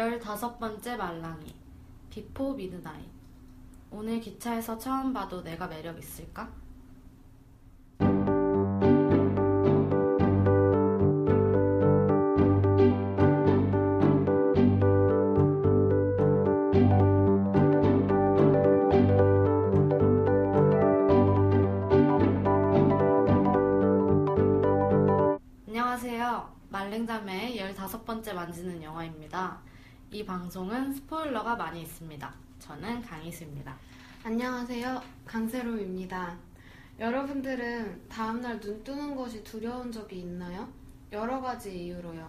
15번째 0.00 0.96
말랑이 0.96 1.54
비포 2.08 2.54
미드나잇 2.54 3.04
오늘 3.90 4.18
기차에서 4.18 4.78
처음 4.78 5.12
봐도 5.12 5.42
내가 5.42 5.66
매력 5.66 5.98
있을까? 5.98 6.50
안녕하세요. 25.68 26.56
말랭자매의 26.70 27.58
15번째 27.58 28.32
만지는 28.32 28.82
영화입니다. 28.82 29.69
이 30.12 30.24
방송은 30.24 30.92
스포일러가 30.92 31.54
많이 31.54 31.82
있습니다. 31.82 32.34
저는 32.58 33.00
강희수입니다. 33.00 33.76
안녕하세요. 34.24 35.00
강세롬입니다. 35.24 36.36
여러분들은 36.98 38.08
다음날 38.08 38.58
눈 38.58 38.82
뜨는 38.82 39.14
것이 39.14 39.44
두려운 39.44 39.92
적이 39.92 40.22
있나요? 40.22 40.68
여러 41.12 41.40
가지 41.40 41.84
이유로요. 41.84 42.28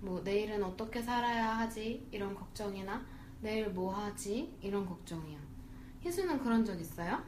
뭐, 0.00 0.20
내일은 0.22 0.64
어떻게 0.64 1.00
살아야 1.00 1.56
하지? 1.58 2.04
이런 2.10 2.34
걱정이나, 2.34 3.00
내일 3.40 3.68
뭐 3.68 3.94
하지? 3.94 4.52
이런 4.60 4.84
걱정이요. 4.84 5.38
희수는 6.00 6.40
그런 6.40 6.64
적 6.64 6.80
있어요? 6.80 7.22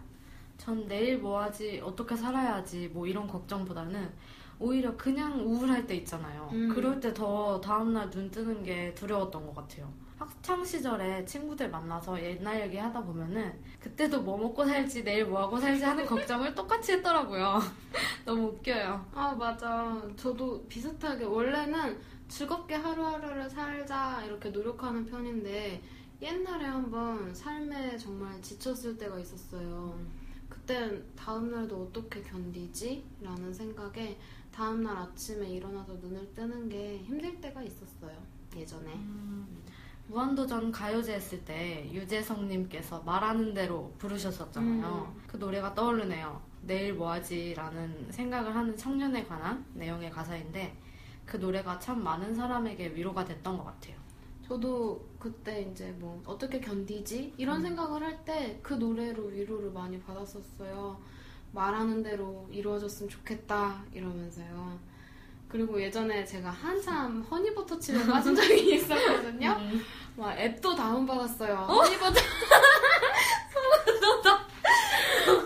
전 0.59 0.89
내일 0.89 1.19
뭐 1.19 1.41
하지, 1.41 1.81
어떻게 1.85 2.17
살아야지, 2.17 2.89
뭐 2.89 3.07
이런 3.07 3.29
걱정보다는 3.29 4.13
오히려 4.59 4.97
그냥 4.97 5.41
우울할 5.41 5.87
때 5.87 5.95
있잖아요. 5.97 6.49
음. 6.53 6.69
그럴 6.75 7.01
때 7.01 7.13
더 7.15 7.61
다음날 7.61 8.11
눈 8.11 8.31
뜨는 8.31 8.63
게 8.63 8.93
두려웠던 8.95 9.47
것 9.47 9.55
같아요. 9.55 9.93
학창 10.19 10.65
시절에 10.65 11.25
친구들 11.25 11.71
만나서 11.71 12.21
옛날 12.23 12.61
얘기 12.63 12.77
하다 12.77 13.03
보면은 13.03 13.53
그때도 13.81 14.23
뭐 14.23 14.39
먹고 14.39 14.65
살지 14.65 15.05
내일 15.05 15.27
뭐 15.27 15.43
하고 15.43 15.59
살지 15.59 15.85
하는 15.85 16.07
걱정을 16.07 16.55
똑같이 16.55 16.93
했더라고요. 16.93 17.61
너무 18.25 18.45
웃겨요. 18.49 19.05
아, 19.13 19.33
맞아. 19.33 20.01
저도 20.17 20.65
비슷하게, 20.69 21.25
원래는 21.25 21.99
즐겁게 22.29 22.75
하루하루를 22.77 23.51
살자, 23.51 24.23
이렇게 24.25 24.49
노력하는 24.51 25.05
편인데, 25.05 25.83
옛날에 26.23 26.65
한번 26.65 27.35
삶에 27.35 27.97
정말 27.99 28.41
지쳤을 28.41 28.97
때가 28.97 29.19
있었어요. 29.19 29.99
그땐 30.49 31.05
다음날도 31.17 31.89
어떻게 31.89 32.23
견디지? 32.23 33.05
라는 33.21 33.53
생각에 33.53 34.17
다음날 34.55 34.97
아침에 34.97 35.49
일어나서 35.51 35.95
눈을 35.95 36.33
뜨는 36.35 36.69
게 36.69 36.99
힘들 36.99 37.41
때가 37.41 37.61
있었어요. 37.63 38.17
예전에. 38.57 38.93
무한도전 40.07 40.71
가요제 40.71 41.15
했을 41.15 41.45
때 41.45 41.91
유재석님께서 41.93 43.01
말하는 43.03 43.53
대로 43.55 43.93
부르셨었잖아요. 43.99 45.13
음. 45.17 45.23
그 45.27 45.37
노래가 45.39 45.75
떠오르네요. 45.75 46.41
내일 46.63 46.95
뭐하지? 46.95 47.55
라는 47.55 48.07
생각을 48.11 48.55
하는 48.55 48.77
청년에 48.77 49.25
관한 49.27 49.65
내용의 49.75 50.11
가사인데 50.11 50.77
그 51.27 51.37
노래가 51.39 51.79
참 51.81 52.05
많은 52.05 52.35
사람에게 52.35 52.95
위로가 52.95 53.25
됐던 53.25 53.57
것 53.57 53.65
같아요. 53.65 53.97
저도 54.47 55.05
그때 55.19 55.63
이제 55.63 55.91
뭐 55.99 56.23
어떻게 56.27 56.61
견디지? 56.61 57.35
이런 57.39 57.57
음. 57.57 57.63
생각을 57.63 58.03
할 58.03 58.25
때 58.25 58.61
그 58.63 58.75
노래로 58.75 59.25
위로를 59.29 59.71
많이 59.73 59.99
받았었어요. 59.99 61.01
말하는 61.55 62.03
대로 62.03 62.47
이루어졌으면 62.51 63.09
좋겠다 63.09 63.83
이러면서요. 63.93 64.79
그리고 65.49 65.81
예전에 65.81 66.25
제가 66.25 66.51
한참 66.51 67.23
허니버터칩에 67.31 68.07
빠진 68.11 68.35
적이 68.35 68.75
있었거든요. 68.75 69.51
음. 69.61 69.85
막 70.17 70.37
앱도 70.39 70.75
다운받았어요. 70.75 71.55
허니버터. 71.55 72.21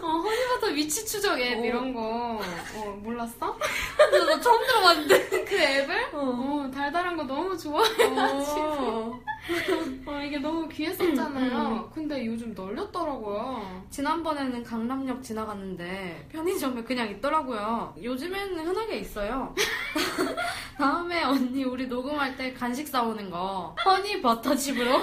어, 0.03 0.07
허니버터 0.11 0.67
위치 0.69 1.05
추적 1.07 1.39
앱 1.39 1.59
어. 1.59 1.65
이런 1.65 1.93
거. 1.93 2.41
어, 2.41 3.01
몰랐어? 3.03 3.57
나 3.99 4.41
처음 4.41 4.67
들어봤는데. 4.67 5.45
그 5.45 5.55
앱을? 5.55 6.09
어. 6.15 6.19
어, 6.19 6.71
달달한 6.73 7.17
거 7.17 7.25
너무 7.25 7.57
좋아해가지고. 7.57 9.21
어, 10.07 10.21
이게 10.23 10.39
너무 10.39 10.69
귀했었잖아요. 10.69 11.91
근데 11.95 12.25
요즘 12.27 12.53
널렸더라고요. 12.55 13.87
지난번에는 13.91 14.63
강남역 14.63 15.23
지나갔는데 15.23 16.29
편의점에 16.31 16.83
그냥 16.83 17.09
있더라고요. 17.09 17.95
요즘에는 18.03 18.67
흔하게 18.67 18.99
있어요. 18.99 19.55
다음에 20.77 21.23
언니 21.25 21.65
우리 21.65 21.87
녹음할 21.87 22.37
때 22.37 22.53
간식 22.53 22.87
사오는 22.89 23.31
거 23.31 23.75
허니 23.85 24.21
버터칩으로 24.21 25.01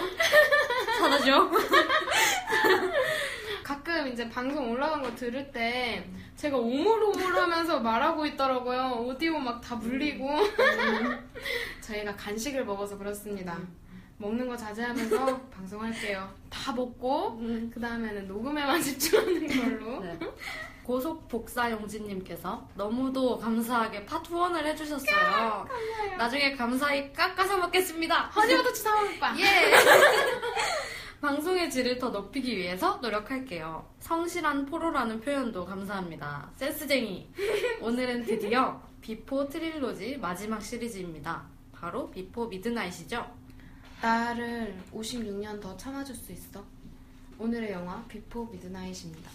사다 1.00 1.20
줘. 1.20 1.50
가끔 3.64 4.08
이제 4.10 4.30
방송 4.30 4.70
올라간 4.72 5.02
거 5.02 5.16
들을 5.16 5.52
때 5.52 6.08
제가 6.36 6.56
오물오물 6.58 7.36
하면서 7.36 7.80
말하고 7.80 8.26
있더라고요. 8.28 9.04
오디오 9.08 9.40
막 9.40 9.60
다 9.62 9.76
물리고. 9.76 10.30
저희가 11.82 12.16
간식을 12.16 12.66
먹어서 12.66 12.98
그렇습니다. 12.98 13.58
먹는 14.18 14.48
거 14.48 14.56
자제하면서 14.56 15.40
방송할게요. 15.52 16.30
다 16.50 16.72
먹고, 16.72 17.38
그 17.74 17.80
다음에는 17.80 18.28
녹음에만 18.28 18.80
집중하는 18.82 19.48
걸로. 19.80 20.00
네. 20.02 20.18
고속 20.84 21.28
복사 21.28 21.72
용진님께서 21.72 22.70
너무도 22.76 23.40
감사하게 23.40 24.06
파투원을 24.06 24.68
해주셨어요. 24.68 25.68
나중에 26.16 26.54
감사히 26.56 27.12
깎아서 27.12 27.58
먹겠습니다. 27.58 28.28
허니버터치 28.28 28.84
사먹을까? 28.84 29.36
예! 29.42 29.74
방송의 31.22 31.72
질을 31.72 31.98
더 31.98 32.10
높이기 32.10 32.56
위해서 32.56 33.00
노력할게요. 33.02 33.84
성실한 34.00 34.68
포로라는 34.68 35.22
표현도 35.22 35.66
감사합니다. 35.66 36.52
센스쟁이! 36.56 37.32
오늘은 37.82 38.26
드디어 38.26 38.80
비포 39.02 39.50
trilogy 39.50 40.18
마지막 40.18 40.62
시리즈입니다. 40.62 41.48
바로 41.72 42.12
비포 42.12 42.46
미드나잇이죠? 42.46 43.26
나를 44.02 44.76
56년 44.94 45.62
더 45.62 45.76
참아줄 45.78 46.16
수 46.16 46.32
있어. 46.32 46.64
오늘의 47.40 47.72
영화 47.72 48.04
비포 48.08 48.46
미드나잇입니다. 48.46 49.30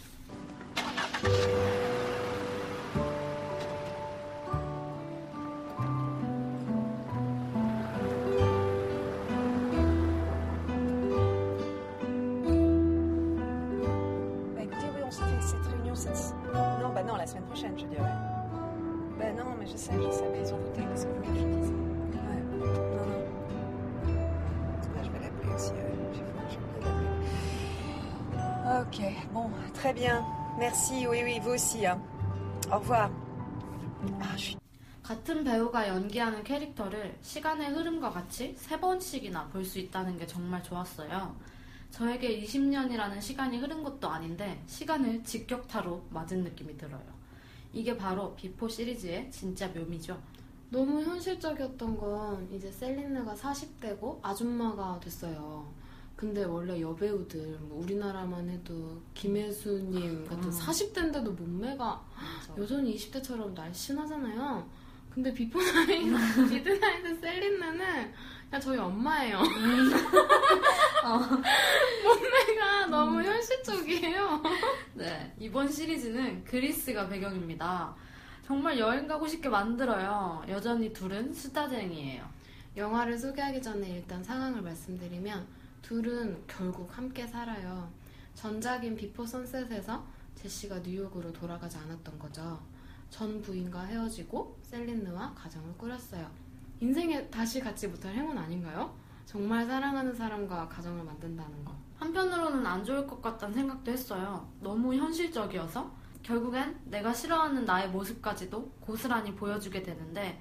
Très 29.90 29.94
bien. 29.94 30.24
Merci, 30.56 31.04
oui, 31.08 31.20
oui, 31.24 31.40
vous 31.40 31.50
aussi. 31.50 31.84
hein. 31.84 32.00
Au 32.70 32.78
revoir. 32.78 33.10
Ah, 34.20 34.36
je 34.36 34.42
suis 34.42 34.56
같은 35.02 35.42
배우가 35.42 35.88
연기하는 35.88 36.44
캐릭터를 36.44 37.18
시간의 37.22 37.70
흐름과 37.70 38.10
같이 38.10 38.54
세 38.56 38.78
번씩이나 38.78 39.48
볼 39.48 39.64
수 39.64 39.80
있다는 39.80 40.16
게 40.16 40.24
정말 40.28 40.62
좋았어요. 40.62 41.34
저에게 41.90 42.40
20년이라는 42.44 43.20
시간이 43.20 43.58
흐른 43.58 43.82
것도 43.82 44.08
아닌데 44.08 44.62
시간을 44.68 45.24
직격타로 45.24 46.06
맞은 46.10 46.44
느낌이 46.44 46.76
들어요. 46.78 47.02
이게 47.72 47.96
바로 47.96 48.36
비포 48.36 48.68
시리즈의 48.68 49.32
진짜 49.32 49.66
묘미죠. 49.66 50.16
너무 50.70 51.02
현실적이었던 51.02 51.96
건 51.96 52.48
이제 52.52 52.70
셀린느가 52.70 53.34
40대고 53.34 54.20
아줌마가 54.22 55.00
됐어요. 55.00 55.79
근데 56.20 56.44
원래 56.44 56.78
여배우들 56.78 57.56
뭐 57.62 57.82
우리나라만 57.82 58.46
해도 58.50 59.00
김혜수님 59.14 60.26
같은 60.26 60.44
음. 60.44 60.50
40대인데도 60.50 61.30
몸매가 61.34 62.04
그래서 62.44 62.62
여전히 62.62 62.94
20대처럼 62.94 63.54
날씬하잖아요. 63.54 64.68
근데 65.08 65.32
비포 65.32 65.58
나이 65.64 66.04
미드나잇의 66.04 67.16
셀린느는 67.16 68.12
그냥 68.50 68.60
저희 68.60 68.76
엄마예요. 68.76 69.38
몸매가 72.04 72.86
너무 72.90 73.22
현실적이에요. 73.22 74.42
네, 74.92 75.34
이번 75.38 75.72
시리즈는 75.72 76.44
그리스가 76.44 77.08
배경입니다. 77.08 77.94
정말 78.46 78.78
여행 78.78 79.06
가고 79.06 79.26
싶게 79.26 79.48
만들어요. 79.48 80.44
여전히 80.50 80.92
둘은 80.92 81.32
수다쟁이에요. 81.32 82.28
영화를 82.76 83.16
소개하기 83.16 83.62
전에 83.62 83.88
일단 83.88 84.22
상황을 84.22 84.60
말씀드리면 84.60 85.59
둘은 85.82 86.42
결국 86.46 86.96
함께 86.96 87.26
살아요. 87.26 87.90
전작인 88.34 88.94
비포 88.96 89.24
선셋에서 89.26 90.04
제시가 90.34 90.78
뉴욕으로 90.80 91.32
돌아가지 91.32 91.76
않았던 91.78 92.18
거죠. 92.18 92.60
전 93.10 93.42
부인과 93.42 93.82
헤어지고 93.84 94.58
셀린느와 94.62 95.34
가정을 95.34 95.76
꾸렸어요. 95.76 96.30
인생에 96.80 97.28
다시 97.28 97.60
갖지 97.60 97.88
못할 97.88 98.14
행운 98.14 98.38
아닌가요? 98.38 98.94
정말 99.26 99.66
사랑하는 99.66 100.14
사람과 100.14 100.68
가정을 100.68 101.04
만든다는 101.04 101.64
거. 101.64 101.74
한편으로는 101.98 102.66
안 102.66 102.82
좋을 102.84 103.06
것 103.06 103.20
같다는 103.20 103.54
생각도 103.54 103.90
했어요. 103.90 104.48
너무 104.60 104.94
현실적이어서 104.94 105.94
결국엔 106.22 106.80
내가 106.84 107.12
싫어하는 107.12 107.64
나의 107.64 107.90
모습까지도 107.90 108.70
고스란히 108.80 109.34
보여주게 109.34 109.82
되는데 109.82 110.40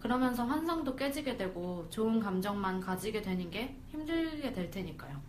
그러면서 0.00 0.44
환상도 0.44 0.96
깨지게 0.96 1.36
되고 1.36 1.86
좋은 1.90 2.20
감정만 2.20 2.80
가지게 2.80 3.20
되는 3.22 3.50
게 3.50 3.76
힘들게 3.88 4.52
될 4.52 4.70
테니까요. 4.70 5.20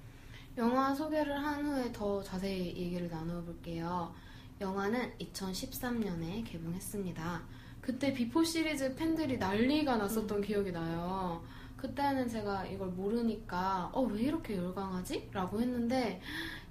영화 0.58 0.94
소개를 0.94 1.38
한 1.44 1.66
후에 1.66 1.92
더 1.92 2.22
자세히 2.24 2.76
얘기를 2.78 3.10
나누어 3.10 3.42
볼게요. 3.42 4.14
영화는 4.60 5.14
2013년에 5.20 6.46
개봉했습니다. 6.46 7.42
그때 7.82 8.14
비포 8.14 8.44
시리즈 8.44 8.96
팬들이 8.96 9.38
난리가 9.38 9.98
났었던 9.98 10.42
기억이 10.42 10.72
나요. 10.72 11.44
그때는 11.78 12.28
제가 12.28 12.66
이걸 12.68 12.90
모르니까 12.90 13.90
어 13.92 14.02
왜 14.04 14.22
이렇게 14.24 14.56
열광하지? 14.56 15.30
라고 15.34 15.60
했는데 15.60 16.22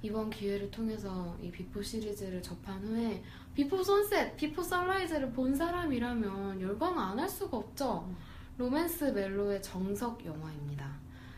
이번 0.03 0.31
기회를 0.31 0.71
통해서 0.71 1.37
이 1.43 1.51
비포 1.51 1.83
시리즈를 1.83 2.43
접한 2.43 2.83
후에 2.83 3.23
비포 3.55 3.83
선셋, 3.83 4.37
비포 4.37 4.63
선라이즈를 4.63 5.31
본 5.33 5.55
사람이라면 5.55 6.61
열광 6.61 6.99
안 6.99 7.19
할 7.19 7.29
수가 7.29 7.59
없죠. 7.59 8.09
로맨스 8.57 9.05
멜로의 9.05 9.63
정석 9.63 10.25
영화입니다. 10.25 10.91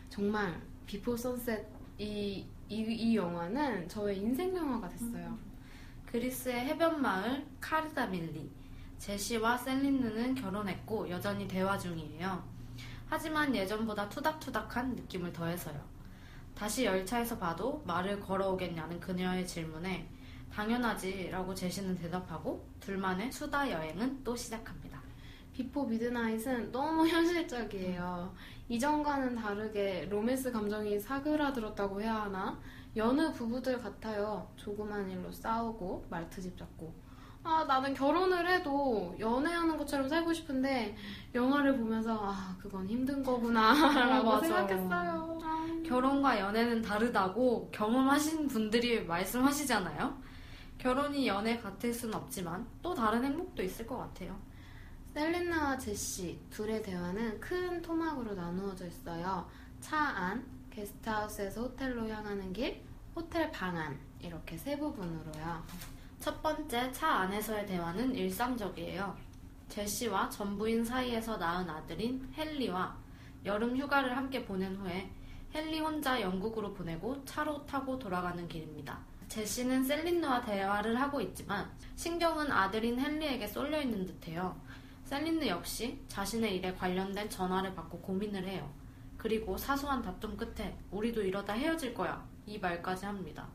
정말 0.09 0.61
비포 0.85 1.15
선셋 1.17 1.65
이, 1.97 2.45
이, 2.69 2.75
이 2.81 3.15
영화는 3.15 3.87
저의 3.89 4.19
인생 4.19 4.55
영화가 4.55 4.87
됐어요. 4.89 5.37
그리스의 6.05 6.61
해변 6.65 7.01
마을 7.01 7.45
카르다밀리. 7.59 8.49
제시와 8.97 9.57
셀린느는 9.57 10.35
결혼했고 10.35 11.09
여전히 11.09 11.47
대화 11.47 11.77
중이에요. 11.77 12.41
하지만 13.07 13.53
예전보다 13.53 14.07
투닥투닥한 14.09 14.95
느낌을 14.95 15.33
더해서요. 15.33 15.92
다시 16.55 16.85
열차에서 16.85 17.37
봐도 17.37 17.83
말을 17.85 18.19
걸어오겠냐는 18.19 18.99
그녀의 18.99 19.45
질문에 19.47 20.07
당연하지 20.53 21.29
라고 21.31 21.53
제시는 21.53 21.95
대답하고 21.95 22.67
둘만의 22.79 23.31
수다 23.31 23.69
여행은 23.71 24.23
또 24.23 24.35
시작합니다. 24.35 25.01
비포 25.51 25.85
미드나잇은 25.85 26.71
너무 26.71 27.05
현실적이에요. 27.09 28.33
이전과는 28.69 29.35
다르게 29.35 30.07
로맨스 30.09 30.51
감정이 30.51 30.99
사그라들었다고 30.99 32.01
해야 32.01 32.23
하나? 32.23 32.59
여느 32.95 33.31
부부들 33.33 33.79
같아요. 33.79 34.47
조그만 34.55 35.09
일로 35.09 35.31
싸우고 35.31 36.05
말트집 36.09 36.57
잡고. 36.57 36.93
아, 37.43 37.65
나는 37.67 37.93
결혼을 37.93 38.47
해도 38.49 39.15
연애하는 39.19 39.77
것처럼 39.77 40.07
살고 40.07 40.31
싶은데 40.33 40.95
영화를 41.35 41.77
보면서 41.77 42.17
아, 42.21 42.55
그건 42.61 42.87
힘든 42.87 43.21
거구나 43.21 43.73
라고 43.93 44.29
맞아. 44.31 44.47
생각했어요. 44.47 45.33
결혼과 45.85 46.39
연애는 46.39 46.81
다르다고 46.81 47.69
경험하신 47.71 48.47
분들이 48.47 49.03
말씀하시잖아요. 49.03 50.21
결혼이 50.77 51.27
연애 51.27 51.57
같을 51.59 51.93
순 51.93 52.13
없지만 52.13 52.65
또 52.81 52.93
다른 52.93 53.23
행복도 53.23 53.61
있을 53.61 53.85
것 53.85 53.97
같아요. 53.97 54.39
셀린나와 55.13 55.77
제시 55.77 56.39
둘의 56.49 56.81
대화는 56.81 57.39
큰 57.39 57.81
토막으로 57.81 58.33
나누어져 58.33 58.87
있어요. 58.87 59.47
차 59.81 59.97
안, 59.97 60.43
게스트하우스에서 60.71 61.61
호텔로 61.61 62.07
향하는 62.09 62.51
길, 62.51 62.81
호텔 63.15 63.51
방 63.51 63.77
안, 63.77 63.99
이렇게 64.19 64.57
세 64.57 64.77
부분으로요. 64.77 65.63
첫 66.23 66.41
번째 66.41 66.89
차 66.93 67.15
안에서의 67.15 67.65
대화는 67.67 68.15
일상적이에요. 68.15 69.13
제시와 69.67 70.29
전부인 70.29 70.81
사이에서 70.85 71.35
낳은 71.35 71.69
아들인 71.69 72.31
헨리와 72.33 72.95
여름 73.43 73.75
휴가를 73.75 74.15
함께 74.15 74.45
보낸 74.45 74.73
후에 74.77 75.11
헨리 75.53 75.81
혼자 75.81 76.21
영국으로 76.21 76.73
보내고 76.73 77.25
차로 77.25 77.65
타고 77.65 77.99
돌아가는 77.99 78.47
길입니다. 78.47 78.97
제시는 79.27 79.83
셀린느와 79.83 80.39
대화를 80.39 80.95
하고 80.95 81.19
있지만 81.19 81.69
신경은 81.97 82.49
아들인 82.49 82.97
헨리에게 82.97 83.45
쏠려 83.45 83.81
있는 83.81 84.05
듯해요. 84.05 84.57
셀린느 85.03 85.45
역시 85.47 85.99
자신의 86.07 86.55
일에 86.55 86.73
관련된 86.73 87.29
전화를 87.29 87.75
받고 87.75 87.99
고민을 87.99 88.47
해요. 88.47 88.73
그리고 89.17 89.57
사소한 89.57 90.01
다툼 90.01 90.37
끝에 90.37 90.77
우리도 90.89 91.21
이러다 91.21 91.51
헤어질 91.51 91.93
거야 91.93 92.25
이 92.45 92.57
말까지 92.59 93.07
합니다. 93.07 93.45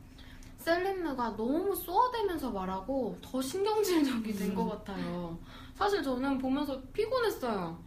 셀린느가 0.68 1.34
너무 1.36 1.74
쏘아대면서 1.74 2.50
말하고 2.50 3.16
더 3.22 3.40
신경질적이 3.40 4.34
된 4.34 4.54
것 4.54 4.66
같아요. 4.68 5.38
사실 5.74 6.02
저는 6.02 6.36
보면서 6.38 6.78
피곤했어요. 6.92 7.78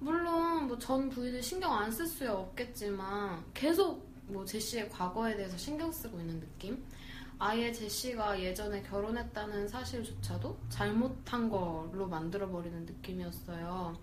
물론 0.00 0.66
뭐 0.66 0.76
전 0.78 1.08
부인을 1.08 1.40
신경 1.42 1.72
안 1.72 1.90
쓸 1.92 2.06
수야 2.06 2.32
없겠지만 2.32 3.44
계속 3.54 4.04
뭐 4.26 4.44
제시의 4.44 4.88
과거에 4.90 5.36
대해서 5.36 5.56
신경 5.56 5.92
쓰고 5.92 6.18
있는 6.18 6.40
느낌? 6.40 6.82
아예 7.38 7.70
제시가 7.72 8.40
예전에 8.40 8.82
결혼했다는 8.82 9.68
사실조차도 9.68 10.56
잘못한 10.68 11.48
걸로 11.48 12.06
만들어버리는 12.08 12.84
느낌이었어요. 12.86 13.96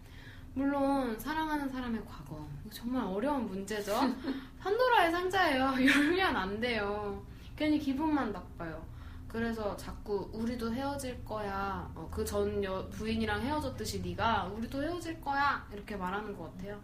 물론 0.53 1.17
사랑하는 1.19 1.67
사람의 1.69 2.01
과거 2.07 2.45
정말 2.71 3.03
어려운 3.05 3.45
문제죠. 3.47 3.93
판도라의 4.59 5.11
상자예요. 5.11 5.73
열면 5.85 6.35
안 6.35 6.59
돼요. 6.61 7.25
괜히 7.61 7.77
기분만 7.77 8.31
나빠요. 8.31 8.83
그래서 9.27 9.77
자꾸 9.77 10.27
우리도 10.33 10.73
헤어질 10.73 11.23
거야. 11.23 11.87
그전 12.09 12.59
부인이랑 12.89 13.39
헤어졌듯이 13.39 14.01
네가 14.01 14.45
우리도 14.45 14.81
헤어질 14.81 15.21
거야 15.21 15.63
이렇게 15.71 15.95
말하는 15.95 16.35
것 16.35 16.51
같아요. 16.51 16.81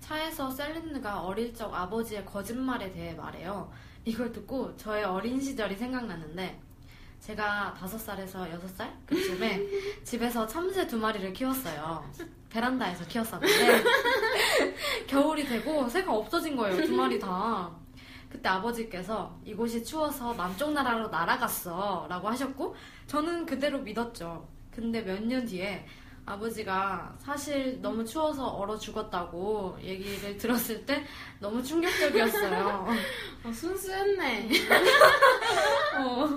차에서 0.00 0.50
셀린느가 0.50 1.20
어릴 1.20 1.52
적 1.52 1.74
아버지의 1.74 2.24
거짓말에 2.24 2.90
대해 2.90 3.12
말해요. 3.12 3.70
이걸 4.06 4.32
듣고 4.32 4.74
저의 4.78 5.04
어린 5.04 5.38
시절이 5.38 5.76
생각나는데 5.76 6.58
제가 7.20 7.74
다섯 7.78 7.98
살에서 7.98 8.50
여섯 8.50 8.66
살 8.68 8.96
그쯤에 9.04 9.60
집에서 10.04 10.46
참새 10.46 10.86
두 10.86 10.96
마리를 10.96 11.34
키웠어요. 11.34 12.02
베란다에서 12.48 13.04
키웠었는데 13.04 13.84
겨울이 15.06 15.44
되고 15.44 15.86
새가 15.86 16.10
없어진 16.10 16.56
거예요. 16.56 16.82
두 16.82 16.96
마리 16.96 17.18
다. 17.18 17.83
그때 18.34 18.48
아버지께서 18.48 19.38
이곳이 19.44 19.84
추워서 19.84 20.34
남쪽 20.34 20.72
나라로 20.72 21.06
날아갔어 21.06 22.06
라고 22.10 22.28
하셨고 22.28 22.74
저는 23.06 23.46
그대로 23.46 23.78
믿었죠. 23.78 24.48
근데 24.72 25.00
몇 25.02 25.20
년 25.24 25.46
뒤에 25.46 25.86
아버지가 26.26 27.14
사실 27.20 27.80
너무 27.80 28.04
추워서 28.04 28.48
얼어 28.48 28.76
죽었다고 28.76 29.78
얘기를 29.80 30.36
들었을 30.36 30.84
때 30.84 31.04
너무 31.38 31.62
충격적이었어요. 31.62 32.88
어, 33.46 33.52
순수했네. 33.52 34.48
어. 36.02 36.28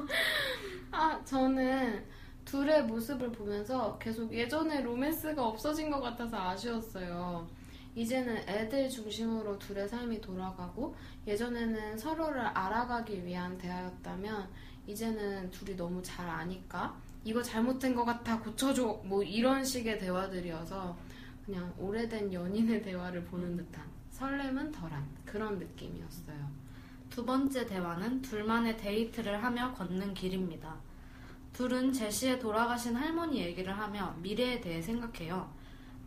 아, 0.91 1.19
저는 1.25 2.05
둘의 2.45 2.83
모습을 2.83 3.31
보면서 3.31 3.97
계속 3.97 4.31
예전에 4.31 4.81
로맨스가 4.81 5.43
없어진 5.43 5.89
것 5.89 5.99
같아서 5.99 6.37
아쉬웠어요. 6.37 7.47
이제는 7.97 8.37
애들 8.47 8.87
중심으로 8.87 9.57
둘의 9.57 9.89
삶이 9.89 10.21
돌아가고 10.21 10.95
예전에는 11.25 11.97
서로를 11.97 12.41
알아가기 12.41 13.25
위한 13.25 13.57
대화였다면 13.57 14.47
이제는 14.85 15.49
둘이 15.49 15.75
너무 15.75 15.99
잘 16.03 16.29
아니까 16.29 16.95
이거 17.23 17.41
잘못된 17.41 17.95
것 17.95 18.05
같아 18.05 18.39
고쳐줘 18.39 19.01
뭐 19.03 19.23
이런 19.23 19.65
식의 19.65 19.97
대화들이어서 19.97 20.95
그냥 21.43 21.73
오래된 21.79 22.31
연인의 22.31 22.83
대화를 22.83 23.23
보는 23.23 23.57
듯한 23.57 23.83
설렘은 24.11 24.71
덜한 24.71 25.03
그런 25.25 25.57
느낌이었어요. 25.57 26.51
두 27.09 27.25
번째 27.25 27.65
대화는 27.65 28.21
둘만의 28.21 28.77
데이트를 28.77 29.43
하며 29.43 29.73
걷는 29.73 30.13
길입니다. 30.13 30.75
둘은 31.51 31.91
제시의 31.91 32.39
돌아가신 32.39 32.95
할머니 32.95 33.39
얘기를 33.39 33.75
하며 33.75 34.15
미래에 34.21 34.61
대해 34.61 34.83
생각해요. 34.83 35.51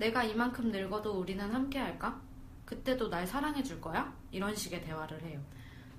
내가 0.01 0.25
이만큼 0.25 0.71
늙어도 0.71 1.21
우리는 1.21 1.53
함께 1.53 1.79
할까? 1.79 2.19
그때도 2.65 3.11
날 3.11 3.27
사랑해 3.27 3.63
줄 3.63 3.83
거야? 3.83 4.11
이런 4.31 4.57
식의 4.57 4.83
대화를 4.83 5.23
해요. 5.25 5.39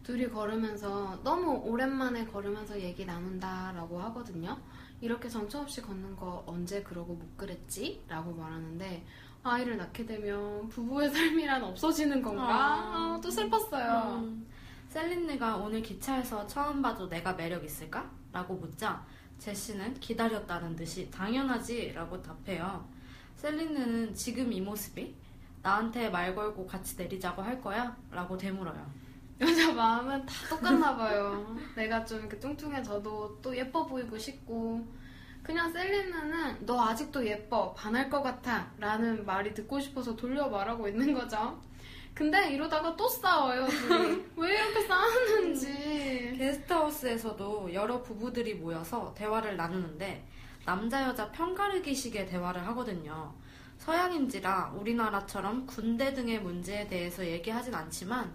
둘이 0.01 0.27
걸으면서 0.27 1.19
너무 1.23 1.51
오랜만에 1.63 2.25
걸으면서 2.25 2.81
얘기 2.81 3.05
나눈다라고 3.05 4.01
하거든요. 4.01 4.57
이렇게 5.01 5.29
정처 5.29 5.61
없이 5.61 5.83
걷는 5.83 6.15
거 6.15 6.43
언제 6.47 6.81
그러고 6.81 7.13
못 7.13 7.37
그랬지? 7.37 8.01
라고 8.07 8.33
말하는데 8.33 9.05
아이를 9.43 9.77
낳게 9.77 10.07
되면 10.07 10.67
부부의 10.69 11.09
삶이란 11.13 11.63
없어지는 11.63 12.23
건가? 12.23 12.43
아. 12.43 13.13
아, 13.13 13.21
또 13.21 13.29
슬펐어요. 13.29 14.15
음, 14.23 14.47
셀린느가 14.89 15.57
오늘 15.57 15.83
기차에서 15.83 16.47
처음 16.47 16.81
봐도 16.81 17.07
내가 17.07 17.33
매력 17.33 17.63
있을까? 17.63 18.09
라고 18.33 18.55
묻자 18.55 19.05
제시는 19.37 19.93
기다렸다는 19.99 20.75
듯이 20.75 21.11
당연하지 21.11 21.91
라고 21.93 22.19
답해요. 22.19 22.83
셀린느는 23.41 24.13
지금 24.13 24.53
이 24.53 24.61
모습이 24.61 25.15
나한테 25.63 26.09
말 26.11 26.35
걸고 26.35 26.67
같이 26.67 26.95
내리자고 26.95 27.41
할 27.41 27.59
거야? 27.59 27.95
라고 28.11 28.37
되물어요. 28.37 28.85
여자 29.39 29.73
마음은 29.73 30.27
다 30.27 30.33
똑같나 30.47 30.95
봐요. 30.95 31.57
내가 31.75 32.05
좀 32.05 32.19
이렇게 32.19 32.37
뚱뚱해져도 32.37 33.39
또 33.41 33.57
예뻐 33.57 33.83
보이고 33.87 34.15
싶고 34.15 34.85
그냥 35.41 35.71
셀리나는 35.73 36.63
너 36.67 36.79
아직도 36.85 37.25
예뻐 37.25 37.73
반할 37.73 38.11
것 38.11 38.21
같아 38.21 38.71
라는 38.77 39.25
말이 39.25 39.55
듣고 39.55 39.79
싶어서 39.79 40.15
돌려 40.15 40.47
말하고 40.47 40.87
있는 40.87 41.11
거죠. 41.11 41.59
근데 42.13 42.51
이러다가 42.53 42.95
또 42.95 43.09
싸워요. 43.09 43.65
왜 44.37 44.53
이렇게 44.53 44.81
싸우는지. 44.85 46.35
게스트하우스에서도 46.37 47.73
여러 47.73 48.03
부부들이 48.03 48.53
모여서 48.53 49.15
대화를 49.17 49.57
나누는데 49.57 50.27
남자 50.65 51.03
여자 51.03 51.31
편가르기식의 51.31 52.27
대화를 52.27 52.65
하거든요. 52.67 53.33
서양인지라 53.79 54.73
우리나라처럼 54.77 55.65
군대 55.65 56.13
등의 56.13 56.41
문제에 56.41 56.87
대해서 56.87 57.25
얘기하진 57.25 57.73
않지만 57.73 58.31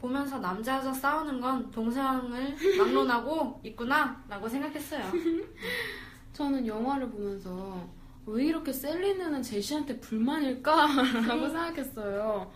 보면서 0.00 0.38
남자 0.38 0.76
여자 0.78 0.92
싸우는 0.92 1.40
건 1.40 1.70
동서양을 1.70 2.56
막론하고 2.78 3.60
있구나 3.64 4.22
라고 4.28 4.48
생각했어요. 4.48 5.10
저는 6.34 6.66
영화를 6.66 7.08
보면서 7.10 7.88
왜 8.26 8.46
이렇게 8.46 8.72
셀리느는 8.72 9.42
제시한테 9.42 9.98
불만일까 10.00 10.86
라고 11.26 11.48
생각했어요. 11.48 12.52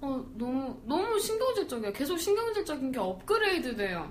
어, 0.00 0.26
너무, 0.36 0.80
너무 0.84 1.18
신경질적이에요. 1.18 1.92
계속 1.92 2.18
신경질적인 2.18 2.92
게 2.92 2.98
업그레이드 2.98 3.74
돼요. 3.76 4.10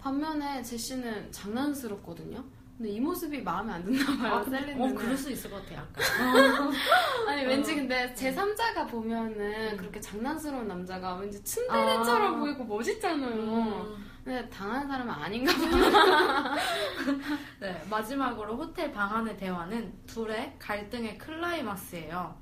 반면에 0.00 0.62
제시는 0.62 1.30
장난스럽거든요. 1.32 2.44
근데 2.76 2.90
이 2.90 3.00
모습이 3.00 3.42
마음에 3.42 3.74
안 3.74 3.84
드나 3.84 4.16
봐요, 4.16 4.44
셀리느는. 4.44 4.80
어, 4.80 4.94
그럴 4.94 5.16
수 5.16 5.30
있을 5.30 5.50
것 5.50 5.62
같아요. 5.62 5.78
약간. 5.78 6.72
아니 7.28 7.44
왠지 7.44 7.74
근데 7.76 8.12
제 8.14 8.34
3자가 8.34 8.88
보면은 8.88 9.76
그렇게 9.76 10.00
장난스러운 10.00 10.66
남자가 10.66 11.14
왠지 11.16 11.42
츤데레처럼 11.44 12.34
아. 12.34 12.38
보이고 12.38 12.64
멋있잖아요. 12.64 13.34
음. 13.34 14.04
근데 14.24 14.48
당한 14.48 14.86
사람은 14.88 15.12
아닌가 15.12 15.52
봐. 15.52 16.56
네, 17.60 17.82
마지막으로 17.90 18.56
호텔 18.56 18.90
방 18.92 19.14
안의 19.16 19.36
대화는 19.36 19.92
둘의 20.06 20.56
갈등의 20.58 21.18
클라이막스예요. 21.18 22.40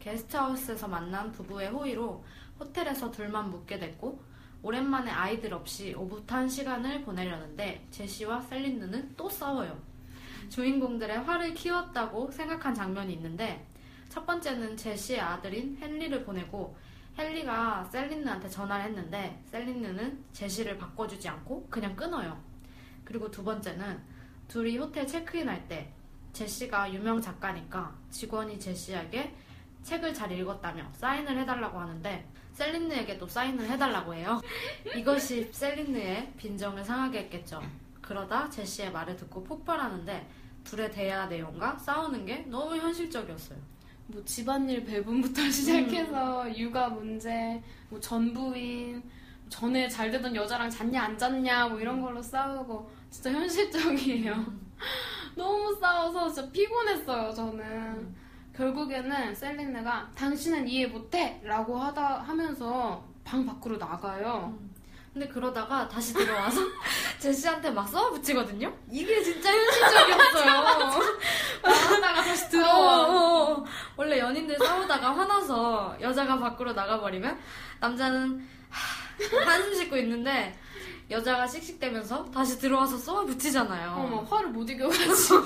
게스트하우스에서 0.00 0.88
만난 0.88 1.30
부부의 1.32 1.68
호의로 1.70 2.24
호텔에서 2.58 3.10
둘만 3.10 3.50
묵게 3.50 3.78
됐고 3.78 4.20
오랜만에 4.62 5.10
아이들 5.10 5.54
없이 5.54 5.94
오붓한 5.94 6.48
시간을 6.48 7.02
보내려는데 7.02 7.86
제시와 7.90 8.40
셀린느는 8.42 9.14
또 9.16 9.28
싸워요. 9.28 9.80
주인공들의 10.50 11.20
화를 11.20 11.54
키웠다고 11.54 12.30
생각한 12.30 12.74
장면이 12.74 13.14
있는데 13.14 13.66
첫 14.08 14.26
번째는 14.26 14.76
제시의 14.76 15.20
아들인 15.20 15.78
헨리를 15.80 16.24
보내고 16.24 16.76
헨리가 17.16 17.84
셀린느한테 17.84 18.48
전화를 18.48 18.86
했는데 18.86 19.42
셀린느는 19.46 20.24
제시를 20.32 20.76
바꿔주지 20.78 21.28
않고 21.28 21.66
그냥 21.68 21.94
끊어요. 21.96 22.40
그리고 23.04 23.30
두 23.30 23.42
번째는 23.44 24.00
둘이 24.48 24.78
호텔 24.78 25.06
체크인 25.06 25.48
할 25.48 25.68
때 25.68 25.92
제시가 26.32 26.92
유명 26.92 27.20
작가니까 27.20 27.94
직원이 28.10 28.58
제시에게 28.58 29.34
책을 29.82 30.14
잘 30.14 30.30
읽었다며 30.32 30.88
사인을 30.92 31.38
해달라고 31.38 31.78
하는데 31.78 32.28
셀린느에게도 32.52 33.26
사인을 33.26 33.68
해달라고 33.68 34.14
해요. 34.14 34.40
이것이 34.96 35.48
셀린느의 35.52 36.32
빈정을 36.36 36.84
상하게 36.84 37.20
했겠죠. 37.20 37.62
그러다 38.00 38.48
제시의 38.50 38.92
말을 38.92 39.16
듣고 39.16 39.42
폭발하는데 39.44 40.28
둘의 40.64 40.90
대화 40.90 41.26
내용과 41.26 41.78
싸우는 41.78 42.26
게 42.26 42.38
너무 42.48 42.76
현실적이었어요. 42.76 43.58
뭐 44.08 44.22
집안일 44.24 44.84
배분부터 44.84 45.42
시작해서 45.50 46.56
육아 46.58 46.88
문제, 46.88 47.62
뭐 47.88 47.98
전부인, 48.00 49.02
전에 49.48 49.88
잘 49.88 50.10
되던 50.10 50.34
여자랑 50.34 50.68
잤냐 50.70 51.02
안 51.02 51.16
잤냐 51.18 51.68
뭐 51.68 51.80
이런 51.80 52.00
걸로 52.02 52.20
싸우고 52.20 52.90
진짜 53.10 53.32
현실적이에요. 53.32 54.44
너무 55.36 55.74
싸워서 55.80 56.28
진짜 56.32 56.50
피곤했어요 56.50 57.32
저는. 57.32 58.14
결국에는 58.60 59.34
셀린느가 59.34 60.10
당신은 60.14 60.68
이해 60.68 60.86
못해 60.86 61.40
라고 61.42 61.78
하다 61.78 62.20
하면서 62.20 63.02
방 63.24 63.46
밖으로 63.46 63.78
나가요. 63.78 64.54
근데 65.14 65.26
그러다가 65.26 65.88
다시 65.88 66.12
들어와서 66.12 66.60
제시한테 67.18 67.70
막 67.70 67.88
쏘아붙이거든요? 67.88 68.72
이게 68.90 69.22
진짜 69.22 69.50
현실적이었어요. 69.50 71.00
나갔다가 71.64 72.22
다시 72.22 72.50
들어와. 72.50 73.06
어, 73.06 73.10
어, 73.10 73.52
어. 73.54 73.64
원래 73.96 74.18
연인들 74.18 74.58
싸우다가 74.58 75.16
화나서 75.16 75.96
여자가 76.00 76.38
밖으로 76.38 76.74
나가버리면 76.74 77.38
남자는 77.80 78.46
하, 78.68 79.50
한숨 79.50 79.74
쉬고 79.74 79.96
있는데 79.96 80.54
여자가 81.10 81.46
씩씩대면서 81.46 82.30
다시 82.30 82.58
들어와서 82.58 82.98
쏘아붙이잖아요. 82.98 83.90
어머 83.92 84.20
화를 84.20 84.50
못 84.50 84.68
이겨가지고 84.68 85.44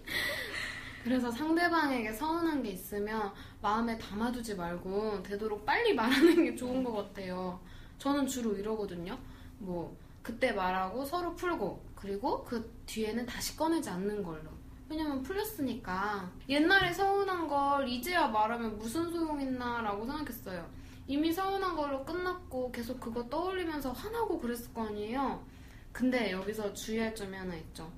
그래서 1.02 1.30
상대방에게 1.30 2.12
서운한 2.12 2.62
게 2.62 2.70
있으면 2.70 3.32
마음에 3.62 3.96
담아두지 3.98 4.54
말고 4.54 5.22
되도록 5.22 5.64
빨리 5.64 5.94
말하는 5.94 6.44
게 6.44 6.54
좋은 6.54 6.84
것 6.84 6.92
같아요. 6.92 7.58
저는 7.98 8.26
주로 8.26 8.54
이러거든요. 8.54 9.18
뭐 9.58 9.96
그때 10.22 10.52
말하고 10.52 11.04
서로 11.04 11.34
풀고 11.34 11.82
그리고 11.94 12.44
그 12.44 12.70
뒤에는 12.86 13.24
다시 13.26 13.56
꺼내지 13.56 13.88
않는 13.88 14.22
걸로. 14.22 14.50
왜냐면 14.88 15.22
풀렸으니까. 15.22 16.30
옛날에 16.48 16.92
서운한 16.92 17.46
걸 17.48 17.88
이제야 17.88 18.26
말하면 18.26 18.78
무슨 18.78 19.10
소용 19.10 19.40
있나 19.40 19.80
라고 19.80 20.04
생각했어요. 20.04 20.68
이미 21.06 21.32
서운한 21.32 21.76
걸로 21.76 22.04
끝났고 22.04 22.70
계속 22.72 23.00
그거 23.00 23.26
떠올리면서 23.28 23.92
화나고 23.92 24.38
그랬을 24.38 24.72
거 24.74 24.86
아니에요. 24.86 25.44
근데 25.92 26.30
여기서 26.30 26.72
주의할 26.72 27.14
점이 27.14 27.36
하나 27.36 27.54
있죠 27.56 27.90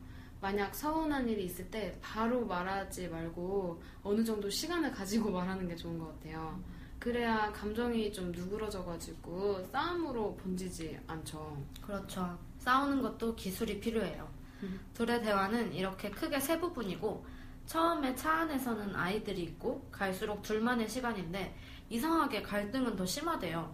만약 0.42 0.74
서운한 0.74 1.28
일이 1.28 1.44
있을 1.44 1.70
때 1.70 1.96
바로 2.02 2.44
말하지 2.44 3.06
말고 3.06 3.80
어느 4.02 4.24
정도 4.24 4.50
시간을 4.50 4.90
가지고 4.90 5.30
말하는 5.30 5.68
게 5.68 5.76
좋은 5.76 5.96
것 5.96 6.06
같아요. 6.08 6.60
그래야 6.98 7.52
감정이 7.52 8.12
좀 8.12 8.32
누그러져가지고 8.32 9.64
싸움으로 9.70 10.36
번지지 10.36 10.98
않죠. 11.06 11.64
그렇죠. 11.80 12.36
싸우는 12.58 13.02
것도 13.02 13.36
기술이 13.36 13.78
필요해요. 13.78 14.28
음. 14.64 14.80
둘의 14.94 15.22
대화는 15.22 15.72
이렇게 15.72 16.10
크게 16.10 16.40
세 16.40 16.58
부분이고 16.58 17.24
처음에 17.66 18.12
차 18.16 18.40
안에서는 18.40 18.96
아이들이 18.96 19.42
있고 19.44 19.88
갈수록 19.92 20.42
둘만의 20.42 20.88
시간인데 20.88 21.56
이상하게 21.88 22.42
갈등은 22.42 22.96
더 22.96 23.06
심하대요. 23.06 23.72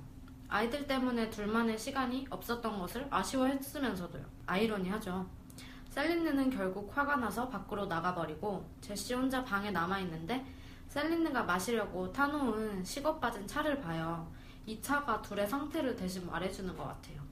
아이들 0.48 0.86
때문에 0.86 1.30
둘만의 1.30 1.78
시간이 1.78 2.26
없었던 2.28 2.78
것을 2.78 3.06
아쉬워했으면서도요. 3.10 4.24
아이러니하죠. 4.46 5.37
셀린느는 5.90 6.50
결국 6.50 6.96
화가 6.96 7.16
나서 7.16 7.48
밖으로 7.48 7.86
나가버리고 7.86 8.64
제시 8.80 9.14
혼자 9.14 9.42
방에 9.42 9.70
남아있는데 9.70 10.44
셀린느가 10.88 11.42
마시려고 11.44 12.12
타놓은 12.12 12.84
식어 12.84 13.18
빠진 13.18 13.46
차를 13.46 13.80
봐요. 13.80 14.30
이 14.66 14.80
차가 14.80 15.20
둘의 15.22 15.48
상태를 15.48 15.96
대신 15.96 16.26
말해주는 16.26 16.76
것 16.76 16.84
같아요. 16.84 17.22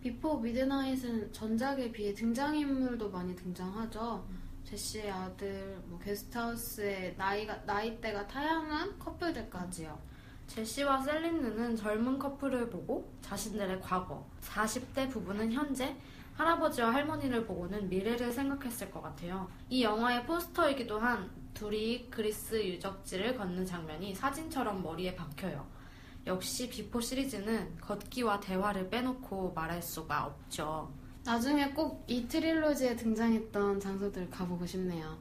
비포 0.00 0.38
미드나잇은 0.38 1.32
전작에 1.32 1.90
비해 1.90 2.12
등장인물도 2.12 3.10
많이 3.10 3.34
등장하죠. 3.34 4.26
제시의 4.64 5.10
아들, 5.10 5.80
뭐 5.86 5.98
게스트하우스의 5.98 7.14
나이가, 7.16 7.56
나이대가 7.64 8.26
다양한 8.26 8.98
커플들까지요. 8.98 9.98
제시와 10.46 11.00
셀린느는 11.02 11.76
젊은 11.76 12.18
커플을 12.18 12.68
보고 12.68 13.10
자신들의 13.22 13.80
과거, 13.80 14.26
40대 14.42 15.10
부부는 15.10 15.52
현재, 15.52 15.96
할아버지와 16.36 16.92
할머니를 16.92 17.46
보고는 17.46 17.88
미래를 17.88 18.32
생각했을 18.32 18.90
것 18.90 19.02
같아요. 19.02 19.48
이 19.68 19.82
영화의 19.84 20.26
포스터이기도 20.26 20.98
한 20.98 21.30
둘이 21.54 22.10
그리스 22.10 22.56
유적지를 22.56 23.36
걷는 23.36 23.64
장면이 23.64 24.14
사진처럼 24.14 24.82
머리에 24.82 25.14
박혀요. 25.14 25.64
역시 26.26 26.68
비포 26.68 27.00
시리즈는 27.00 27.76
걷기와 27.80 28.40
대화를 28.40 28.88
빼놓고 28.90 29.52
말할 29.54 29.80
수가 29.82 30.24
없죠. 30.26 30.92
나중에 31.24 31.70
꼭 31.70 32.04
이 32.08 32.26
trilogy에 32.28 32.96
등장했던 32.96 33.80
장소들 33.80 34.28
가보고 34.30 34.66
싶네요. 34.66 35.16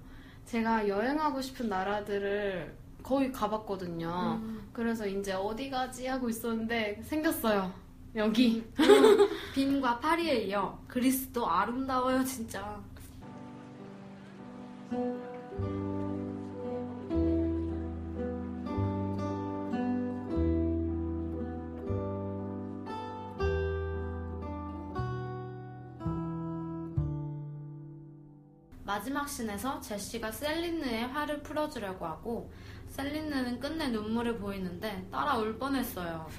제가 0.46 0.88
여행하고 0.88 1.42
싶은 1.42 1.70
나라들을 1.70 2.76
거의 3.04 3.32
가봤거든요. 3.32 4.42
그래서 4.74 5.06
이제 5.06 5.34
어디 5.34 5.70
가지 5.70 6.08
하고 6.08 6.30
있었는데 6.30 7.02
생겼어요. 7.04 7.72
여기. 8.16 8.64
빈과 9.54 10.00
파리에 10.00 10.44
이어 10.46 10.80
그리스도 10.88 11.50
아름다워요, 11.50 12.24
진짜. 12.24 12.82
마지막 28.86 29.28
씬에서 29.28 29.80
제시가 29.82 30.32
셀린느의 30.32 31.08
화를 31.08 31.42
풀어주려고 31.42 32.06
하고 32.06 32.52
셀린느는 32.94 33.60
끝내 33.60 33.88
눈물을 33.88 34.38
보이는데 34.38 35.08
따라 35.12 35.36
울 35.36 35.58
뻔했어요. 35.58 36.30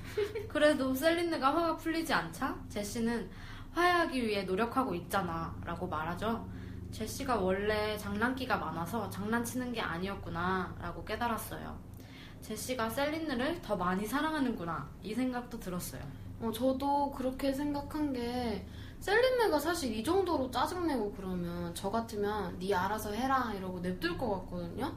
그래도 0.49 0.95
셀린느가 0.95 1.53
화가 1.53 1.77
풀리지 1.77 2.13
않자 2.15 2.57
제시는 2.69 3.29
화해하기 3.73 4.25
위해 4.25 4.45
노력하고 4.45 4.95
있잖아 4.95 5.53
라고 5.65 5.89
말하죠. 5.89 6.49
제시가 6.93 7.39
원래 7.39 7.99
장난기가 7.99 8.57
많아서 8.57 9.11
장난치는 9.11 9.73
게 9.73 9.81
아니었구나 9.81 10.77
라고 10.81 11.05
깨달았어요. 11.05 11.77
제시가 12.41 12.89
셀린느를 12.89 13.61
더 13.61 13.75
많이 13.75 14.07
사랑하는구나 14.07 14.89
이 15.03 15.13
생각도 15.13 15.59
들었어요. 15.59 16.03
어, 16.41 16.53
저도 16.53 17.11
그렇게 17.11 17.53
생각한 17.53 18.13
게 18.13 18.65
셀린느가 19.01 19.59
사실 19.59 19.93
이 19.93 20.05
정도로 20.05 20.53
짜증내고 20.53 21.15
그러면 21.15 21.75
저 21.75 21.91
같으면 21.91 22.57
네 22.61 22.73
알아서 22.73 23.11
해라 23.11 23.53
이러고 23.57 23.81
냅둘 23.81 24.17
것 24.17 24.43
같거든요. 24.43 24.95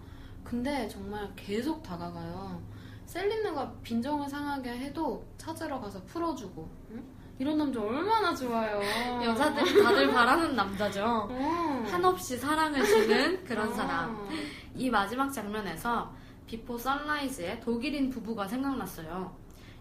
근데 0.48 0.88
정말 0.88 1.30
계속 1.36 1.84
다가가요. 1.84 2.62
셀린느가 3.06 3.70
빈정을 3.84 4.30
상하게 4.30 4.70
해도 4.78 5.26
찾으러 5.38 5.78
가서 5.78 6.02
풀어주고 6.06 6.70
응? 6.92 7.04
이런 7.38 7.58
남자 7.58 7.82
얼마나 7.82 8.34
좋아요. 8.34 8.80
여자들이 9.26 9.84
다들 9.84 10.10
바라는 10.10 10.56
남자죠. 10.56 11.04
어. 11.30 11.84
한없이 11.92 12.38
사랑을 12.38 12.82
주는 12.86 13.44
그런 13.44 13.68
어. 13.68 13.74
사람. 13.74 14.30
이 14.74 14.90
마지막 14.90 15.30
장면에서 15.30 16.14
비포 16.46 16.78
선라이즈의 16.78 17.60
독일인 17.60 18.10
부부가 18.10 18.48
생각났어요. 18.48 19.36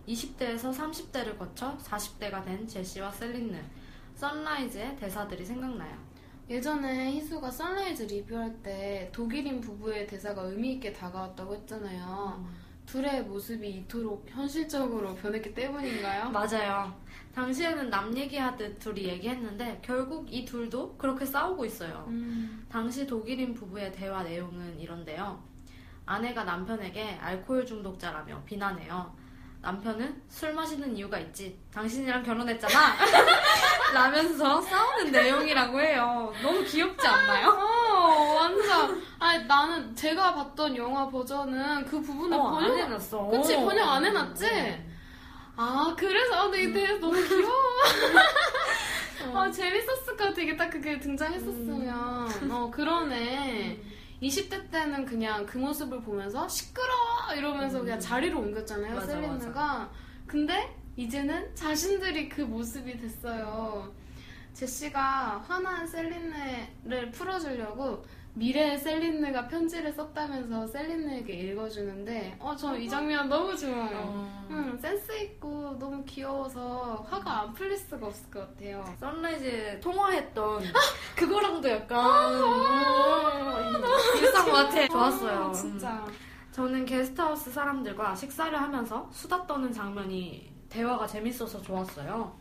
20대에서 0.08 0.76
30대를 0.76 1.38
거쳐 1.38 1.78
40대가 1.78 2.44
된 2.44 2.66
제시와 2.66 3.12
셀린느. 3.12 3.56
선라이즈의 4.16 4.96
대사들이 4.96 5.44
생각나요. 5.44 6.05
예전에 6.48 7.12
희수가 7.12 7.50
선라이즈 7.50 8.04
리뷰할 8.04 8.62
때 8.62 9.10
독일인 9.12 9.60
부부의 9.60 10.06
대사가 10.06 10.42
의미 10.42 10.74
있게 10.74 10.92
다가왔다고 10.92 11.54
했잖아요. 11.56 12.46
둘의 12.86 13.24
모습이 13.24 13.68
이토록 13.68 14.26
현실적으로 14.28 15.14
변했기 15.16 15.52
때문인가요? 15.52 16.30
맞아요. 16.30 16.94
당시에는 17.34 17.90
남 17.90 18.16
얘기하듯 18.16 18.78
둘이 18.78 19.04
얘기했는데 19.04 19.80
결국 19.82 20.32
이 20.32 20.44
둘도 20.44 20.96
그렇게 20.96 21.26
싸우고 21.26 21.64
있어요. 21.64 22.04
음. 22.08 22.64
당시 22.68 23.06
독일인 23.06 23.52
부부의 23.52 23.92
대화 23.92 24.22
내용은 24.22 24.78
이런데요. 24.78 25.42
아내가 26.06 26.44
남편에게 26.44 27.16
알코올 27.20 27.66
중독자라며 27.66 28.44
비난해요. 28.44 29.12
남편은 29.66 30.22
술 30.28 30.52
마시는 30.54 30.96
이유가 30.96 31.18
있지. 31.18 31.58
당신이랑 31.74 32.22
결혼했잖아. 32.22 32.94
라면서 33.92 34.60
싸우는 34.62 35.10
내용이라고 35.10 35.80
해요. 35.80 36.32
너무 36.40 36.62
귀엽지 36.62 37.04
않나요? 37.04 37.48
어, 37.48 38.34
완전. 38.36 39.02
아니, 39.18 39.44
나는 39.44 39.92
제가 39.96 40.34
봤던 40.34 40.76
영화 40.76 41.08
버전은 41.08 41.84
그 41.84 42.00
부분을 42.00 42.38
어, 42.38 42.50
번역 42.52 42.70
안 42.70 42.78
해놨어. 42.78 43.26
그치, 43.26 43.56
어. 43.56 43.64
번역 43.64 43.88
안 43.88 44.04
해놨지? 44.04 44.84
아, 45.56 45.96
그래서, 45.98 46.34
아, 46.36 46.42
근데 46.44 46.62
이 46.62 46.72
대해서 46.72 47.00
너무 47.00 47.14
귀여워. 47.26 47.52
아, 49.34 49.50
재밌었을 49.50 50.16
것 50.16 50.18
같아. 50.28 50.40
이게 50.42 50.56
딱 50.56 50.70
그게 50.70 51.00
등장했었으면. 51.00 52.50
어, 52.52 52.70
그러네. 52.72 53.80
20대 54.22 54.70
때는 54.70 55.04
그냥 55.04 55.44
그 55.44 55.58
모습을 55.58 56.00
보면서 56.02 56.46
시끄러워! 56.48 57.05
이러면서 57.34 57.80
그냥 57.80 57.98
자리로 58.00 58.38
옮겼잖아요, 58.40 58.94
맞아, 58.94 59.06
셀린느가. 59.06 59.90
근데 60.26 60.74
이제는 60.96 61.54
자신들이 61.54 62.28
그 62.28 62.40
모습이 62.42 62.96
됐어요. 62.96 63.92
제시가 64.52 65.44
화난 65.46 65.86
셀린느를 65.86 67.10
풀어주려고 67.12 68.04
미래의 68.32 68.78
셀린느가 68.78 69.48
편지를 69.48 69.92
썼다면서 69.92 70.66
셀린느에게 70.66 71.32
읽어주는데 71.32 72.36
어, 72.38 72.54
저 72.56 72.76
이 72.76 72.88
장면 72.88 73.28
너무 73.28 73.56
좋아요. 73.56 73.98
어. 74.04 74.46
음, 74.50 74.78
센스 74.80 75.10
있고 75.12 75.76
너무 75.78 76.04
귀여워서 76.04 77.06
화가 77.08 77.40
안 77.42 77.52
풀릴 77.54 77.76
수가 77.78 78.06
없을 78.06 78.30
것 78.30 78.40
같아요. 78.40 78.84
선라이즈 79.00 79.80
통화했던 79.82 80.64
그거랑도 81.16 81.70
약간 81.70 81.98
어, 82.00 83.72
비슷한 84.18 84.44
것 84.46 84.52
같아. 84.52 84.88
좋았어요. 84.88 85.44
아, 85.48 85.52
진짜. 85.52 86.04
음. 86.06 86.26
저는 86.56 86.86
게스트하우스 86.86 87.52
사람들과 87.52 88.14
식사를 88.14 88.58
하면서 88.58 89.06
수다 89.12 89.46
떠는 89.46 89.70
장면이 89.74 90.50
대화가 90.70 91.06
재밌어서 91.06 91.60
좋았어요. 91.60 92.34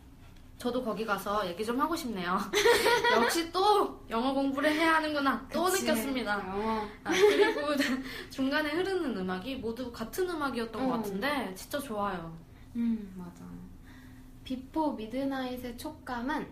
저도 0.56 0.82
거기 0.82 1.04
가서 1.04 1.46
얘기 1.46 1.62
좀 1.62 1.78
하고 1.78 1.94
싶네요. 1.94 2.38
역시 3.14 3.52
또 3.52 4.02
영어 4.08 4.32
공부를 4.32 4.70
해야 4.72 4.94
하는구나. 4.94 5.46
또 5.52 5.64
그치. 5.64 5.82
느꼈습니다. 5.84 6.44
어. 6.46 6.88
아, 7.04 7.10
그리고 7.10 7.60
중간에 8.32 8.70
흐르는 8.70 9.18
음악이 9.18 9.56
모두 9.56 9.92
같은 9.92 10.26
음악이었던 10.30 10.88
것 10.88 10.94
음. 10.94 11.02
같은데 11.02 11.52
진짜 11.54 11.78
좋아요. 11.78 12.34
음, 12.74 13.12
맞아. 13.18 13.44
비포 14.44 14.92
미드나잇의 14.94 15.76
촉감은 15.76 16.46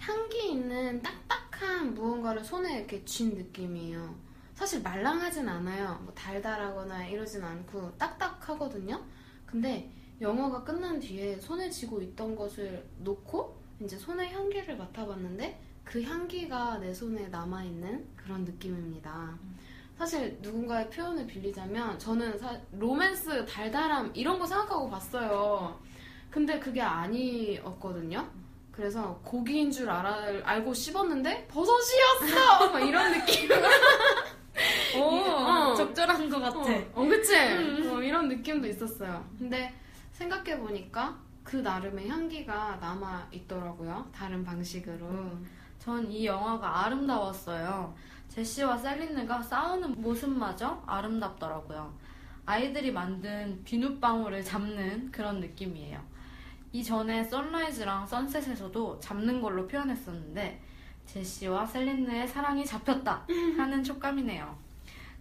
향기 0.00 0.50
있는 0.50 1.00
딱딱한 1.00 1.94
무언가를 1.94 2.44
손에 2.44 2.76
이렇게 2.80 3.02
쥔 3.06 3.36
느낌이에요. 3.36 4.25
사실 4.56 4.80
말랑하진 4.82 5.46
않아요. 5.48 6.00
뭐 6.02 6.12
달달하거나 6.14 7.06
이러진 7.08 7.44
않고 7.44 7.92
딱딱하거든요. 7.98 9.04
근데 9.44 9.92
영화가 10.20 10.64
끝난 10.64 10.98
뒤에 10.98 11.38
손에 11.38 11.68
쥐고 11.68 12.00
있던 12.00 12.34
것을 12.34 12.82
놓고 13.00 13.54
이제 13.80 13.98
손의 13.98 14.32
향기를 14.32 14.78
맡아봤는데 14.78 15.60
그 15.84 16.02
향기가 16.02 16.78
내 16.78 16.94
손에 16.94 17.28
남아있는 17.28 18.06
그런 18.16 18.44
느낌입니다. 18.44 19.38
사실 19.98 20.38
누군가의 20.40 20.88
표현을 20.88 21.26
빌리자면 21.26 21.98
저는 21.98 22.38
사- 22.38 22.58
로맨스, 22.72 23.44
달달함 23.44 24.10
이런 24.14 24.38
거 24.38 24.46
생각하고 24.46 24.88
봤어요. 24.88 25.78
근데 26.30 26.58
그게 26.58 26.80
아니었거든요. 26.80 28.26
그래서 28.72 29.20
고기인 29.22 29.70
줄 29.70 29.88
알아, 29.90 30.40
알고 30.44 30.72
씹었는데 30.74 31.46
버섯이었어! 31.48 32.70
막 32.72 32.80
이런 32.80 33.12
느낌. 33.12 33.48
오, 35.00 35.06
어. 35.08 35.74
적절한 35.74 36.28
것 36.28 36.40
같아. 36.40 36.58
어, 36.58 36.84
어, 36.94 37.04
그치? 37.06 37.36
어, 37.36 38.00
이런 38.02 38.28
느낌도 38.28 38.66
있었어요. 38.68 39.24
근데 39.38 39.72
생각해보니까 40.12 41.16
그 41.44 41.56
나름의 41.56 42.08
향기가 42.08 42.76
남아있더라고요. 42.80 44.08
다른 44.12 44.44
방식으로. 44.44 45.06
전이 45.78 46.26
영화가 46.26 46.84
아름다웠어요. 46.86 47.94
제시와 48.28 48.76
셀린느가 48.76 49.40
싸우는 49.42 50.00
모습마저 50.02 50.82
아름답더라고요. 50.86 51.94
아이들이 52.44 52.92
만든 52.92 53.62
비눗방울을 53.64 54.42
잡는 54.42 55.10
그런 55.12 55.40
느낌이에요. 55.40 56.00
이전에 56.72 57.24
선라이즈랑 57.24 58.06
선셋에서도 58.06 59.00
잡는 59.00 59.40
걸로 59.40 59.66
표현했었는데 59.66 60.60
제시와 61.06 61.64
셀린느의 61.66 62.26
사랑이 62.26 62.64
잡혔다 62.64 63.24
하는 63.56 63.82
촉감이네요. 63.82 64.65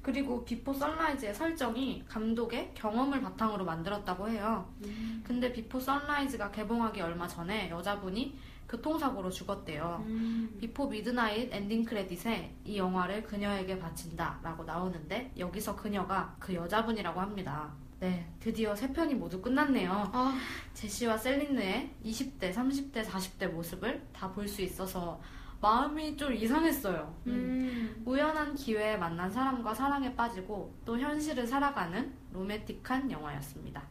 그리고 0.05 0.45
비포 0.45 0.71
선라이즈의 0.71 1.33
설정이 1.33 2.03
감독의 2.07 2.73
경험을 2.75 3.21
바탕으로 3.21 3.65
만들었다고 3.65 4.29
해요. 4.29 4.71
근데 5.23 5.51
비포 5.51 5.79
선라이즈가 5.79 6.51
개봉하기 6.51 7.01
얼마 7.01 7.27
전에 7.27 7.71
여자분이 7.71 8.37
교통사고로 8.69 9.31
죽었대요. 9.31 10.03
음. 10.05 10.57
비포 10.59 10.87
미드나잇 10.89 11.51
엔딩 11.51 11.83
크레딧에 11.83 12.53
이 12.65 12.77
영화를 12.77 13.23
그녀에게 13.23 13.79
바친다 13.79 14.39
라고 14.43 14.63
나오는데 14.63 15.31
여기서 15.39 15.75
그녀가 15.75 16.35
그 16.39 16.53
여자분이라고 16.53 17.19
합니다. 17.19 17.73
네, 17.99 18.31
드디어 18.39 18.75
세 18.75 18.93
편이 18.93 19.15
모두 19.15 19.41
끝났네요. 19.41 20.11
아, 20.13 20.37
제시와 20.75 21.17
셀린느의 21.17 21.89
20대, 22.05 22.53
30대, 22.53 23.03
40대 23.03 23.47
모습을 23.47 24.05
다 24.13 24.31
볼 24.31 24.47
수 24.47 24.61
있어서 24.61 25.19
마음이 25.65 26.15
좀 26.15 26.31
이상했어요. 26.31 27.11
음. 27.25 28.03
우연한 28.05 28.53
기회에 28.53 28.97
만난 28.97 29.31
사람과 29.31 29.73
사랑에 29.73 30.15
빠지고 30.15 30.71
또 30.85 30.99
현실을 30.99 31.47
살아가는 31.47 32.13
로맨틱한 32.33 33.09
영화였습니다. 33.09 33.81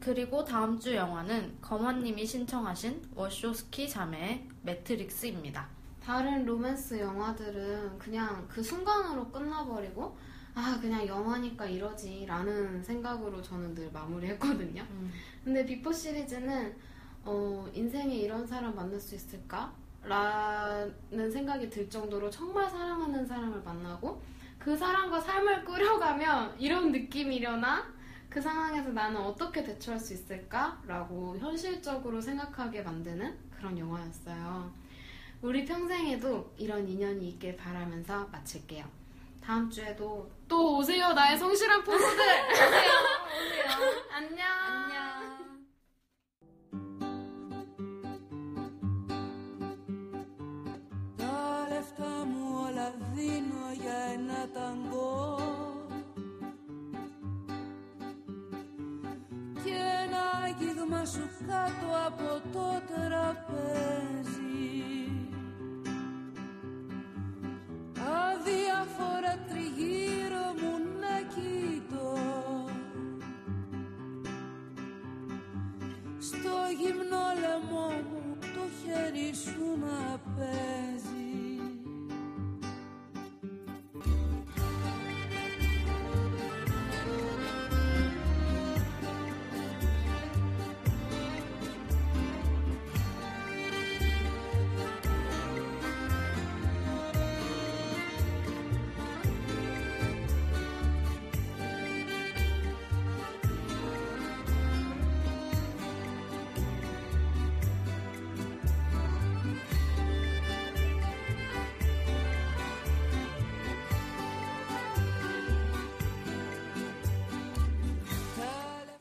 그리고 0.00 0.44
다음 0.44 0.76
주 0.76 0.92
영화는 0.92 1.58
검원님이 1.60 2.26
신청하신 2.26 3.10
워쇼스키 3.14 3.88
자매의 3.88 4.48
매트릭스입니다. 4.62 5.68
다른 6.02 6.44
로맨스 6.44 6.98
영화들은 6.98 7.96
그냥 7.96 8.48
그 8.48 8.60
순간으로 8.60 9.30
끝나버리고 9.30 10.18
아 10.56 10.76
그냥 10.80 11.06
영화니까 11.06 11.64
이러지 11.64 12.26
라는 12.26 12.82
생각으로 12.82 13.40
저는 13.40 13.74
늘 13.74 13.90
마무리했거든요 13.90 14.82
음. 14.82 15.10
근데 15.42 15.64
비포 15.64 15.92
시리즈는 15.92 16.76
어, 17.24 17.66
인생에 17.72 18.14
이런 18.14 18.46
사람 18.46 18.74
만날 18.76 19.00
수 19.00 19.14
있을까? 19.14 19.72
라는 20.06 21.30
생각이 21.30 21.70
들 21.70 21.88
정도로 21.88 22.30
정말 22.30 22.68
사랑하는 22.68 23.26
사람을 23.26 23.62
만나고 23.62 24.20
그 24.58 24.76
사람과 24.76 25.20
삶을 25.20 25.64
꾸려가면 25.64 26.56
이런 26.58 26.92
느낌이려나? 26.92 27.92
그 28.28 28.40
상황에서 28.40 28.90
나는 28.90 29.20
어떻게 29.20 29.62
대처할 29.62 29.98
수 30.00 30.12
있을까? 30.12 30.80
라고 30.86 31.36
현실적으로 31.38 32.20
생각하게 32.20 32.82
만드는 32.82 33.38
그런 33.56 33.78
영화였어요. 33.78 34.72
우리 35.40 35.64
평생에도 35.64 36.52
이런 36.56 36.88
인연이 36.88 37.28
있길 37.28 37.56
바라면서 37.56 38.26
마칠게요. 38.32 38.84
다음 39.42 39.70
주에도 39.70 40.30
또 40.48 40.78
오세요, 40.78 41.12
나의 41.12 41.38
성실한 41.38 41.84
포부들! 41.84 42.06
오세요, 42.06 42.92
오세요. 43.36 44.02
안녕! 44.10 44.46
안녕. 44.48 45.23
δίνω 53.24 53.66
για 53.82 53.98
ένα 54.14 54.40
ταγκό. 54.54 55.38
Και 59.64 59.76
ένα 60.04 60.22
άγγιγμα 60.44 61.04
σου 61.04 61.28
κάτω 61.48 61.88
από 62.06 62.30
το 62.52 62.66
τραπέζι. 62.90 64.42
Αδιαφορά 68.26 69.34
τριγύρω 69.48 70.46
μου 70.60 70.74
να 71.00 71.16
κοιτώ. 71.34 72.12
Στο 76.18 76.54
γυμνό 76.78 77.26
λαιμό 77.40 77.88
μου 78.10 78.36
το 78.40 78.64
χέρι 78.80 79.34
σου 79.34 79.78
να 79.80 80.18
παίζει 80.36 80.73